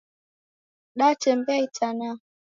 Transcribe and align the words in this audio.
Datembea 0.97 1.55
itana 1.67 2.09